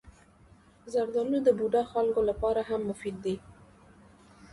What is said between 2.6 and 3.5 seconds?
هم مفید دی.